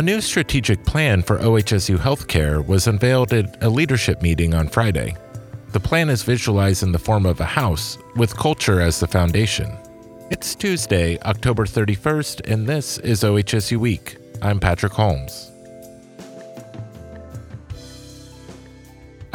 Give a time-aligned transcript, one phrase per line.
[0.00, 5.14] A new strategic plan for OHSU healthcare was unveiled at a leadership meeting on Friday.
[5.72, 9.76] The plan is visualized in the form of a house, with culture as the foundation.
[10.30, 14.16] It's Tuesday, October 31st, and this is OHSU Week.
[14.40, 15.52] I'm Patrick Holmes.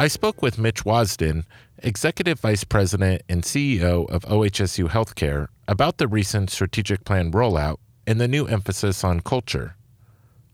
[0.00, 1.44] I spoke with Mitch Wasden,
[1.84, 8.20] Executive Vice President and CEO of OHSU Healthcare, about the recent strategic plan rollout and
[8.20, 9.76] the new emphasis on culture.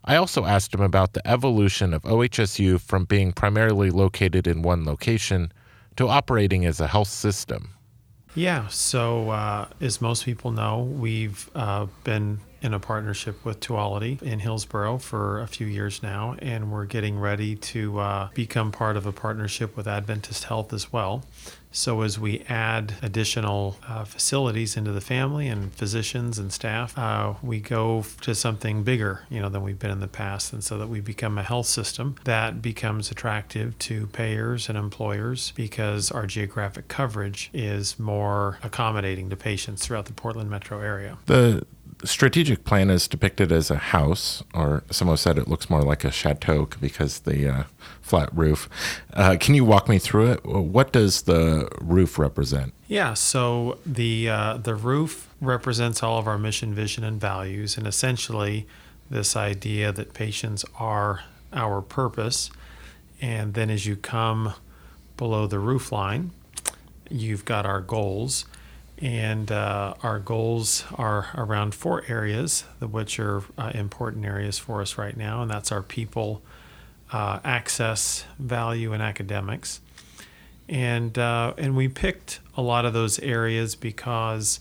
[0.04, 4.84] I also asked him about the evolution of OHSU from being primarily located in one
[4.84, 5.52] location
[5.96, 7.74] to operating as a health system.
[8.34, 14.18] Yeah, so uh, as most people know, we've uh, been in a partnership with Tuality
[14.22, 18.96] in Hillsboro for a few years now, and we're getting ready to uh, become part
[18.96, 21.24] of a partnership with Adventist Health as well.
[21.72, 27.34] So, as we add additional uh, facilities into the family and physicians and staff, uh,
[27.42, 30.76] we go to something bigger, you know, than we've been in the past, and so
[30.78, 36.26] that we become a health system that becomes attractive to payers and employers because our
[36.26, 41.16] geographic coverage is more accommodating to patients throughout the Portland metro area.
[41.26, 41.66] The
[42.04, 46.10] strategic plan is depicted as a house, or someone said it looks more like a
[46.10, 47.64] chateau because the uh,
[48.00, 48.68] flat roof.
[49.12, 50.44] Uh, can you walk me through it?
[50.44, 52.74] What does the roof represent?
[52.88, 57.86] Yeah, so the uh, the roof represents all of our mission, vision, and values, and
[57.86, 58.66] essentially
[59.10, 62.50] this idea that patients are our purpose.
[63.20, 64.54] And then as you come
[65.16, 66.32] below the roof line,
[67.08, 68.46] you've got our goals
[69.02, 74.96] and uh, our goals are around four areas, which are uh, important areas for us
[74.96, 76.40] right now, and that's our people,
[77.10, 79.80] uh, access, value, and academics.
[80.68, 84.60] And uh, and we picked a lot of those areas because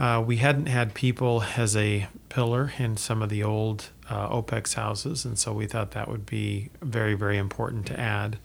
[0.00, 4.74] uh, we hadn't had people as a pillar in some of the old uh, OPEX
[4.74, 8.36] houses, and so we thought that would be very very important to add.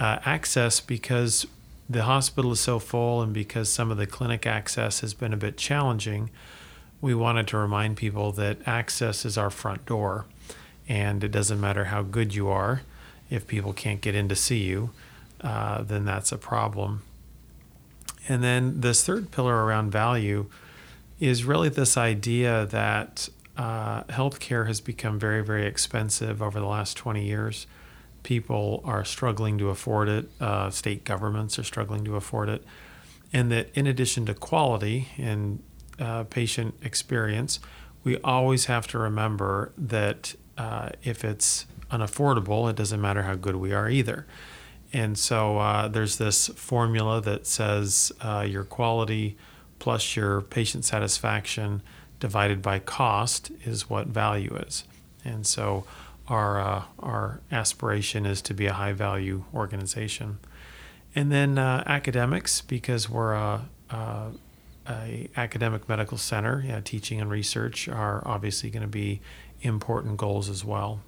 [0.00, 1.46] access because
[1.88, 5.36] the hospital is so full and because some of the clinic access has been a
[5.36, 6.30] bit challenging,
[7.00, 10.26] we wanted to remind people that access is our front door.
[10.88, 12.82] And it doesn't matter how good you are,
[13.30, 14.90] if people can't get in to see you,
[15.40, 17.02] uh, then that's a problem.
[18.28, 20.46] And then this third pillar around value
[21.20, 26.96] is really this idea that uh, healthcare has become very, very expensive over the last
[26.96, 27.66] 20 years
[28.26, 32.64] people are struggling to afford it, uh, state governments are struggling to afford it,
[33.32, 35.62] and that in addition to quality and
[36.00, 37.60] uh, patient experience,
[38.02, 43.54] we always have to remember that uh, if it's unaffordable, it doesn't matter how good
[43.54, 44.26] we are either.
[44.92, 49.36] And so uh, there's this formula that says uh, your quality
[49.78, 51.80] plus your patient satisfaction
[52.18, 54.82] divided by cost is what value is.
[55.24, 55.84] And so
[56.28, 60.38] our uh, our aspiration is to be a high value organization,
[61.14, 64.26] and then uh, academics because we're a, a,
[64.88, 66.64] a, academic medical center.
[66.66, 69.20] Yeah, teaching and research are obviously going to be
[69.62, 71.00] important goals as well.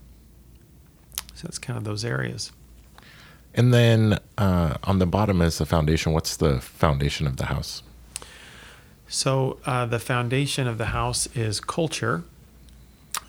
[1.35, 2.53] So that's kind of those areas.
[3.55, 6.13] And then uh, on the bottom is the foundation.
[6.13, 7.83] What's the foundation of the house?
[9.09, 12.25] So uh, the foundation of the house is culture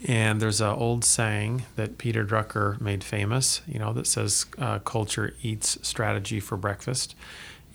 [0.08, 4.80] and there's an old saying that Peter Drucker made famous, you know, that says uh,
[4.80, 7.16] culture eats strategy for breakfast.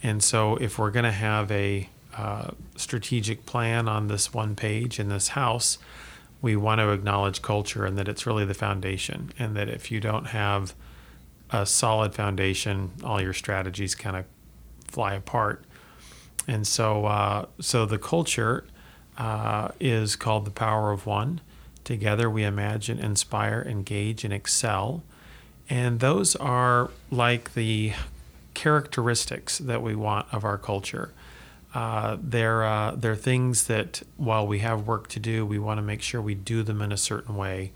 [0.02, 4.98] And so if we're going to have a uh, strategic plan on this one page
[4.98, 5.78] in this house,
[6.40, 9.30] we want to acknowledge culture and that it's really the foundation.
[9.38, 10.74] And that if you don't have
[11.50, 14.24] a solid foundation, all your strategies kind of
[14.88, 15.64] fly apart.
[16.48, 18.64] And so, uh, so the culture
[19.18, 21.40] uh, is called the power of one
[21.84, 25.02] Together we imagine, inspire, engage, and excel.
[25.68, 27.92] And those are like the
[28.54, 31.12] characteristics that we want of our culture.
[31.74, 35.82] Uh, they're, uh, they're things that while we have work to do, we want to
[35.82, 37.72] make sure we do them in a certain way.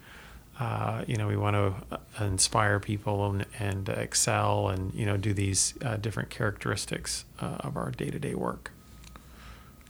[0.60, 5.16] Uh, you know, we want to uh, inspire people and, and excel and, you know,
[5.16, 8.70] do these uh, different characteristics uh, of our day to day work.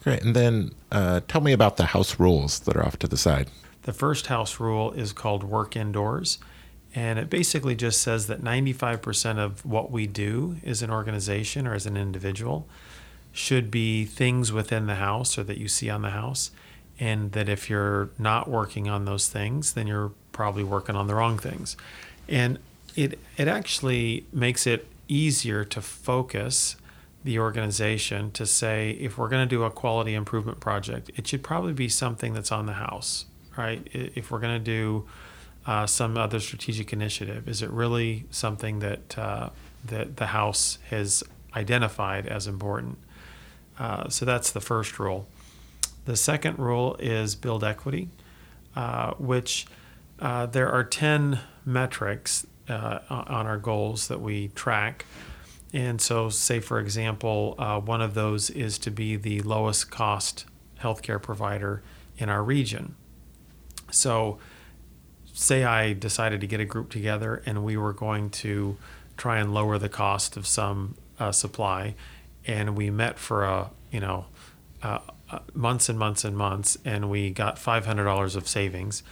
[0.03, 0.23] Great.
[0.23, 0.71] And then
[1.27, 3.49] tell me about the house rules that are off to the side.
[3.89, 6.37] The first house rule is called work indoors.
[6.95, 11.73] And it basically just says that 95% of what we do as an organization or
[11.73, 12.69] as an individual
[13.33, 16.51] should be things within the house or that you see on the house.
[17.01, 21.15] And that if you're not working on those things, then you're probably working on the
[21.15, 21.75] wrong things.
[22.29, 22.59] And
[22.95, 26.77] it, it actually makes it easier to focus
[27.25, 31.43] the organization to say if we're going to do a quality improvement project, it should
[31.43, 33.25] probably be something that's on the house
[33.59, 33.87] right?
[33.93, 35.07] If we're going to do
[35.67, 37.49] uh, some other strategic initiative?
[37.49, 39.51] Is it really something that uh,
[39.85, 41.23] that the House has
[41.55, 42.99] identified as important?
[43.79, 45.27] Uh, so that's the first rule.
[46.07, 48.09] The second rule is build equity,
[48.75, 49.67] uh, which
[50.21, 55.05] uh, there are 10 metrics uh, on our goals that we track.
[55.75, 60.47] And so, say for example, uh, one of those is to be the lowest cost
[60.81, 61.83] healthcare provider
[62.17, 62.95] in our region.
[63.91, 64.39] So,
[65.33, 68.77] say I decided to get a group together and we were going to
[69.17, 71.95] try and lower the cost of some uh, supply,
[72.47, 74.27] and we met for a you know
[74.83, 75.01] uh,
[75.31, 79.03] uh months and months and months, and we got five hundred dollars of savings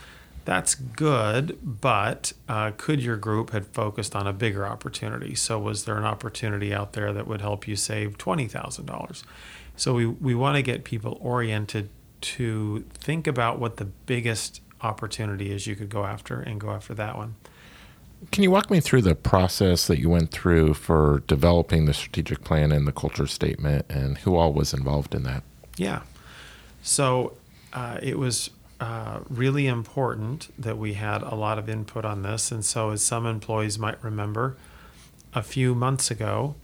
[0.46, 5.34] that's good, but uh, could your group had focused on a bigger opportunity?
[5.34, 9.24] So was there an opportunity out there that would help you save twenty thousand dollars?
[9.74, 11.90] So we we want to get people oriented
[12.20, 16.94] to think about what the biggest opportunity as you could go after and go after
[16.94, 17.36] that one.
[18.32, 22.42] Can you walk me through the process that you went through for developing the strategic
[22.42, 25.42] plan and the culture statement and who all was involved in that?
[25.76, 26.02] Yeah.
[26.82, 27.34] So
[27.72, 28.50] uh, it was
[28.80, 32.50] uh, really important that we had a lot of input on this.
[32.50, 34.56] And so, as some employees might remember,
[35.34, 36.56] a few months ago,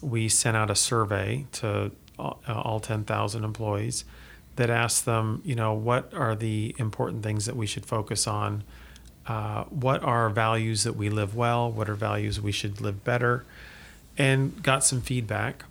[0.00, 4.04] we sent out a survey to all, uh, all 10,000 employees
[4.56, 8.64] that asked them, you know, what are the important things that we should focus on?
[9.26, 11.70] Uh, what are values that we live well?
[11.70, 13.44] What are values we should live better?
[14.16, 15.64] And got some feedback.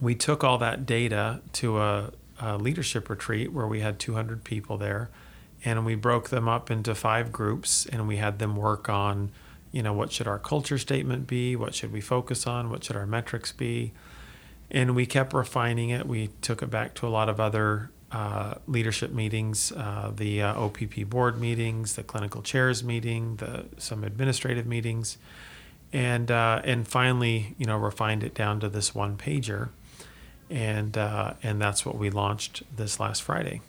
[0.00, 4.76] We took all that data to a, a leadership retreat where we had 200 people
[4.76, 5.10] there
[5.64, 9.30] and we broke them up into five groups and we had them work on
[9.72, 12.96] you know what should our culture statement be what should we focus on what should
[12.96, 13.92] our metrics be
[14.70, 18.54] and we kept refining it we took it back to a lot of other uh,
[18.66, 20.78] leadership meetings uh, the uh, opp
[21.08, 25.16] board meetings the clinical chairs meeting the some administrative meetings
[25.92, 29.68] and uh, and finally you know refined it down to this one pager
[30.50, 33.60] and uh, and that's what we launched this last Friday.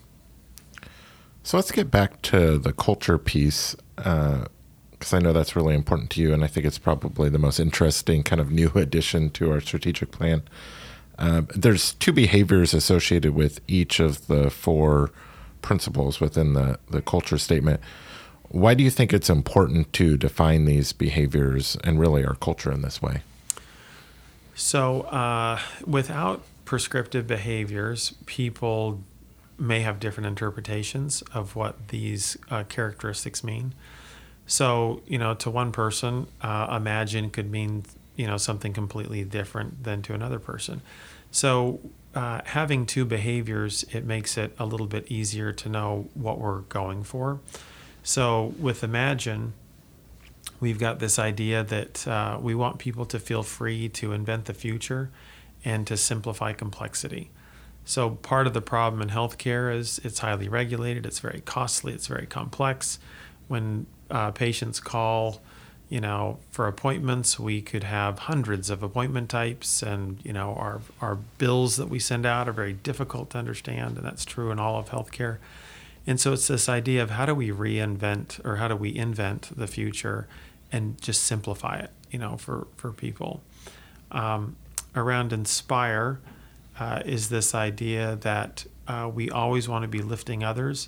[1.43, 6.09] So let's get back to the culture piece because uh, I know that's really important
[6.11, 9.51] to you, and I think it's probably the most interesting kind of new addition to
[9.51, 10.41] our strategic plan.
[11.21, 15.11] Uh, there's two behaviors associated with each of the four
[15.61, 17.79] principles within the, the culture statement.
[18.49, 22.81] Why do you think it's important to define these behaviors and really our culture in
[22.81, 23.21] this way?
[24.55, 29.01] So, uh, without prescriptive behaviors, people
[29.59, 33.75] may have different interpretations of what these uh, characteristics mean.
[34.47, 37.83] So, you know, to one person, uh, imagine could mean,
[38.15, 40.81] you know, something completely different than to another person.
[41.31, 41.79] So,
[42.13, 46.61] uh, having two behaviors, it makes it a little bit easier to know what we're
[46.61, 47.39] going for.
[48.03, 49.53] So, with imagine,
[50.59, 54.53] we've got this idea that uh, we want people to feel free to invent the
[54.53, 55.09] future
[55.63, 57.29] and to simplify complexity.
[57.85, 62.07] So, part of the problem in healthcare is it's highly regulated, it's very costly, it's
[62.07, 62.99] very complex.
[63.47, 65.41] When uh, patients call,
[65.91, 70.79] you know, for appointments, we could have hundreds of appointment types, and you know, our
[71.01, 74.57] our bills that we send out are very difficult to understand, and that's true in
[74.57, 75.39] all of healthcare.
[76.07, 79.49] And so, it's this idea of how do we reinvent or how do we invent
[79.53, 80.29] the future,
[80.71, 83.41] and just simplify it, you know, for for people.
[84.11, 84.55] Um,
[84.95, 86.21] around Inspire
[86.79, 90.87] uh, is this idea that uh, we always want to be lifting others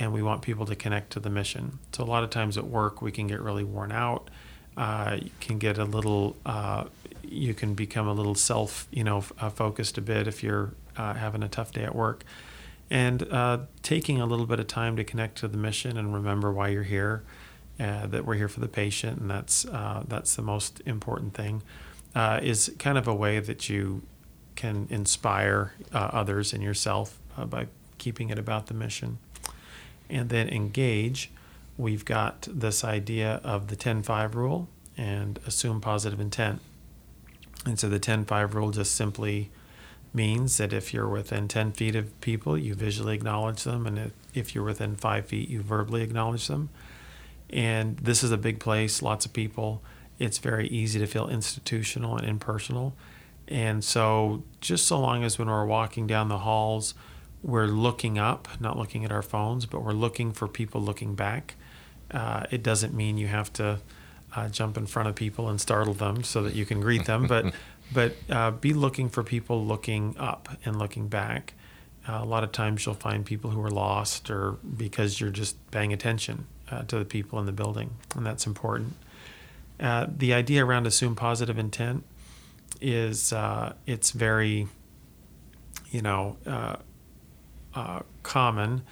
[0.00, 1.78] and we want people to connect to the mission.
[1.92, 4.28] So, a lot of times at work, we can get really worn out.
[4.76, 6.84] Uh, you can get a little, uh,
[7.22, 11.14] you can become a little self, you know, uh, focused a bit if you're uh,
[11.14, 12.24] having a tough day at work.
[12.92, 13.20] And
[13.84, 16.82] taking a little bit of time to connect to the mission and remember why you're
[16.82, 17.22] here,
[17.78, 21.62] that we're here for the patient, and that's that's the most important thing
[22.14, 24.02] uh, is kind of a way that you
[24.56, 27.66] can inspire uh, others and yourself uh, by
[27.98, 29.18] keeping it about the mission.
[30.10, 31.30] And then engage,
[31.78, 36.60] we've got this idea of the 10 5 rule and assume positive intent.
[37.64, 39.50] And so the 10 5 rule just simply
[40.12, 43.86] means that if you're within 10 feet of people, you visually acknowledge them.
[43.86, 46.68] And if you're within five feet, you verbally acknowledge them.
[47.48, 49.82] And this is a big place, lots of people
[50.20, 52.94] it's very easy to feel institutional and impersonal.
[53.48, 56.94] And so, just so long as when we're walking down the halls,
[57.42, 61.54] we're looking up, not looking at our phones, but we're looking for people looking back.
[62.10, 63.78] Uh, it doesn't mean you have to
[64.34, 67.26] uh, jump in front of people and startle them so that you can greet them,
[67.26, 67.52] but
[67.92, 71.54] but uh, be looking for people looking up and looking back.
[72.08, 75.56] Uh, a lot of times you'll find people who are lost or because you're just
[75.70, 78.94] paying attention uh, to the people in the building, and that's important.
[79.78, 82.04] Uh, the idea around assume positive intent
[82.80, 84.68] is uh, it's very,
[85.90, 86.36] you know,
[88.34, 88.82] uh, uh, common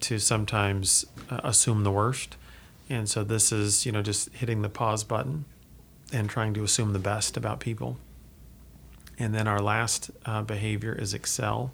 [0.00, 2.36] to sometimes assume the worst,
[2.88, 5.44] and so this is you know just hitting the pause button
[6.12, 7.96] and trying to assume the best about people.
[9.18, 10.10] And then our last
[10.46, 11.72] behavior is excel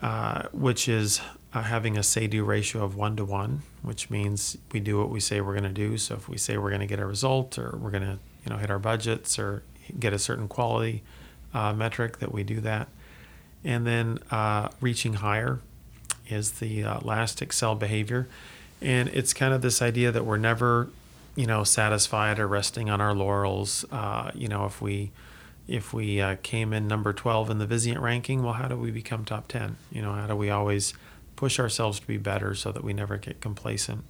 [0.00, 1.20] uh, which is
[1.52, 5.10] uh, having a say do ratio of one to one, which means we do what
[5.10, 5.98] we say we're going to do.
[5.98, 8.50] So if we say we're going to get a result or we're going to you
[8.50, 9.62] know hit our budgets or
[9.98, 11.02] get a certain quality
[11.52, 12.88] uh, metric, that we do that.
[13.64, 15.60] And then uh, reaching higher
[16.28, 18.28] is the uh, last Excel behavior,
[18.80, 20.88] and it's kind of this idea that we're never
[21.36, 23.84] you know satisfied or resting on our laurels.
[24.34, 25.10] you know if we
[25.70, 28.90] if we uh, came in number 12 in the Vizient ranking, well, how do we
[28.90, 29.76] become top 10?
[29.92, 30.94] You know, how do we always
[31.36, 34.02] push ourselves to be better so that we never get complacent?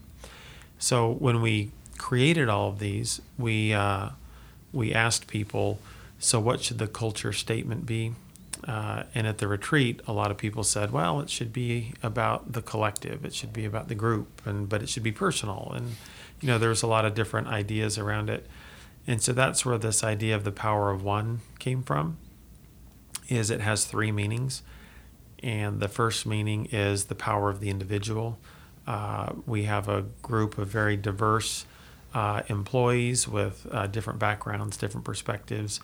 [0.79, 4.11] So when we created all of these, we uh,
[4.73, 5.79] we asked people,
[6.19, 8.15] so what should the culture statement be?
[8.67, 12.53] Uh, and at the retreat, a lot of people said, well, it should be about
[12.53, 15.73] the collective, it should be about the group, and but it should be personal.
[15.75, 15.97] And
[16.41, 18.47] you know, there's a lot of different ideas around it.
[19.07, 22.19] And so that's where this idea of the power of one came from
[23.29, 24.63] is it has three meanings.
[25.43, 28.39] And the first meaning is the power of the individual.
[28.87, 31.65] Uh, we have a group of very diverse
[32.13, 35.81] uh, employees with uh, different backgrounds, different perspectives,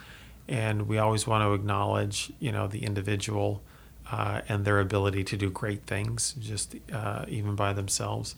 [0.49, 3.63] and we always want to acknowledge, you know, the individual
[4.11, 8.35] uh, and their ability to do great things, just uh, even by themselves.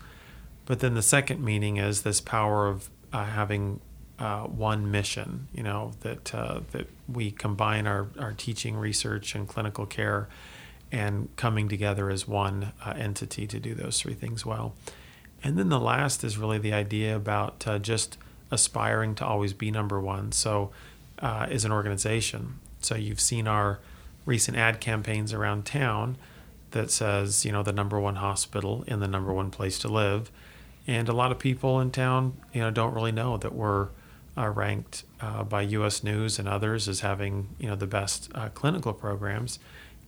[0.64, 3.80] But then the second meaning is this power of uh, having
[4.18, 5.48] uh, one mission.
[5.54, 10.28] You know that uh, that we combine our our teaching, research, and clinical care,
[10.90, 14.74] and coming together as one uh, entity to do those three things well.
[15.42, 18.18] And then the last is really the idea about just
[18.50, 20.32] aspiring to always be number one.
[20.32, 20.70] So,
[21.20, 23.80] uh, as an organization, so you've seen our
[24.24, 26.16] recent ad campaigns around town
[26.72, 30.30] that says you know the number one hospital in the number one place to live
[30.86, 33.88] and a lot of people in town you know don't really know that we're
[34.38, 36.04] uh, ranked uh, by U.S.
[36.04, 39.58] News and others as having you know the best uh, clinical programs,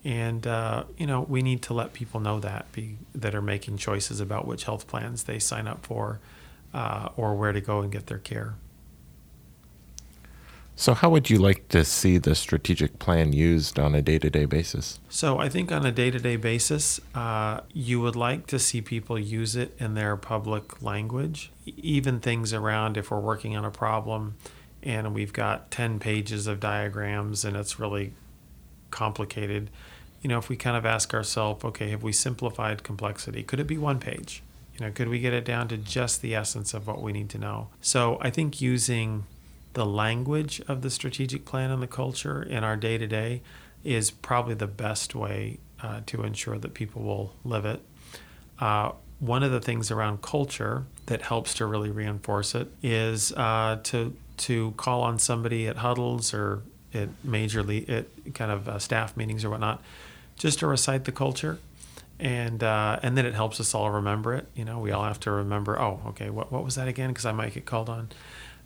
[0.05, 3.77] and uh, you know we need to let people know that be that are making
[3.77, 6.21] choices about which health plans they sign up for,
[6.73, 8.55] uh, or where to go and get their care.
[10.81, 14.31] So, how would you like to see the strategic plan used on a day to
[14.31, 14.99] day basis?
[15.11, 18.81] So, I think on a day to day basis, uh, you would like to see
[18.81, 23.71] people use it in their public language, even things around if we're working on a
[23.71, 24.37] problem
[24.83, 28.15] and we've got 10 pages of diagrams and it's really
[28.91, 29.69] complicated.
[30.23, 33.43] You know, if we kind of ask ourselves, okay, have we simplified complexity?
[33.43, 34.43] Could it be one page?
[34.79, 37.29] You know, could we get it down to just the essence of what we need
[37.29, 37.69] to know?
[37.83, 39.27] So, I think using
[39.75, 43.43] the language of the strategic plan and the culture in our day to day
[43.85, 47.81] is probably the best way uh, to ensure that people will live it.
[48.59, 53.79] Uh, one of the things around culture that helps to really reinforce it is uh,
[53.85, 56.63] to to call on somebody at huddles or
[56.95, 59.83] at major le- at kind of uh, staff meetings or whatnot,
[60.37, 61.59] just to recite the culture,
[62.19, 64.47] and uh, and then it helps us all remember it.
[64.55, 65.79] You know, we all have to remember.
[65.79, 67.11] Oh, okay, what what was that again?
[67.11, 68.09] Because I might get called on.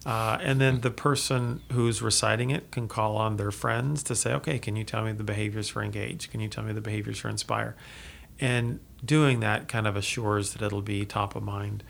[0.07, 4.35] Uh, and then the person who's reciting it can call on their friends to say,
[4.35, 6.31] okay, can you tell me the behaviors for engage?
[6.31, 7.75] Can you tell me the behaviors for inspire?
[8.39, 11.83] And doing that kind of assures that it'll be top of mind.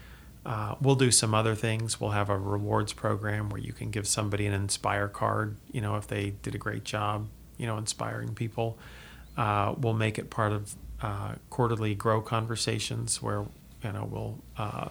[0.46, 2.00] Uh, we'll do some other things.
[2.00, 5.96] We'll have a rewards program where you can give somebody an inspire card, you know,
[5.96, 8.78] if they did a great job, you know, inspiring people.
[9.36, 13.46] Uh, we'll make it part of uh, quarterly grow conversations where,
[13.82, 14.88] you know, we'll uh,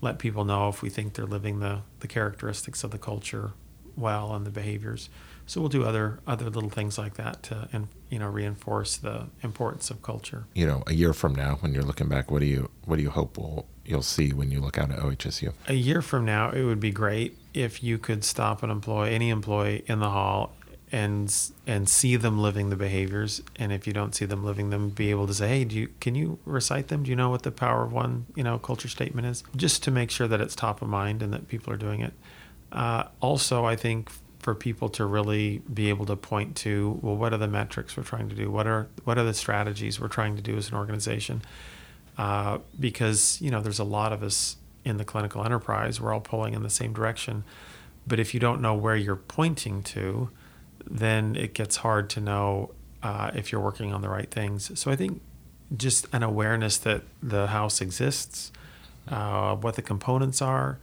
[0.00, 3.52] let people know if we think they're living the, the characteristics of the culture
[3.96, 5.08] well and the behaviors.
[5.46, 9.28] So we'll do other other little things like that to and you know reinforce the
[9.42, 10.46] importance of culture.
[10.54, 13.02] You know, a year from now, when you're looking back, what do you what do
[13.02, 15.52] you hope will you'll see when you look out at OHSU?
[15.68, 19.30] A year from now, it would be great if you could stop an employee, any
[19.30, 20.52] employee in the hall,
[20.92, 23.42] and and see them living the behaviors.
[23.56, 25.88] And if you don't see them living them be able to say hey do you
[26.00, 27.02] can you recite them?
[27.02, 29.42] Do you know what the power of one you know culture statement is?
[29.54, 32.12] Just to make sure that it's top of mind and that people are doing it.
[32.72, 37.32] Uh, also i think for people to really be able to point to well what
[37.32, 38.48] are the metrics we're trying to do?
[38.48, 41.42] What are what are the strategies we're trying to do as an organization?
[42.16, 46.00] Uh, because you know there's a lot of us in the clinical enterprise.
[46.00, 47.42] We're all pulling in the same direction.
[48.06, 50.30] But if you don't know where you're pointing to
[50.88, 54.78] then it gets hard to know uh, if you're working on the right things.
[54.78, 55.20] So I think
[55.76, 58.52] just an awareness that the house exists,
[59.08, 60.78] uh, what the components are,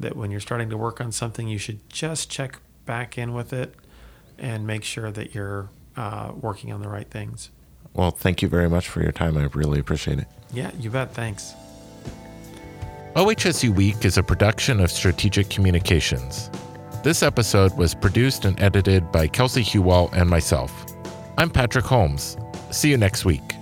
[0.00, 3.52] that when you're starting to work on something, you should just check back in with
[3.52, 3.74] it
[4.38, 7.50] and make sure that you're uh, working on the right things.
[7.94, 9.36] Well, thank you very much for your time.
[9.36, 10.26] I really appreciate it.
[10.52, 11.14] Yeah, you bet.
[11.14, 11.54] Thanks.
[13.14, 16.50] OHSU Week is a production of Strategic Communications.
[17.04, 20.86] This episode was produced and edited by Kelsey Hewall and myself.
[21.36, 22.38] I'm Patrick Holmes.
[22.70, 23.53] See you next week.